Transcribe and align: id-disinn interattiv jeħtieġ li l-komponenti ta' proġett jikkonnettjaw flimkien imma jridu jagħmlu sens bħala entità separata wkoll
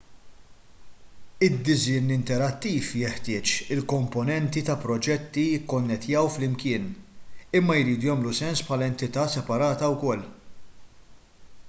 id-disinn 1.47 2.13
interattiv 2.15 2.87
jeħtieġ 3.01 3.51
li 3.67 3.75
l-komponenti 3.75 4.63
ta' 4.69 4.77
proġett 4.85 5.39
jikkonnettjaw 5.43 6.31
flimkien 6.37 6.87
imma 7.61 7.75
jridu 7.83 8.09
jagħmlu 8.11 8.35
sens 8.39 8.63
bħala 8.71 8.87
entità 8.93 9.27
separata 9.35 9.91
wkoll 9.97 10.25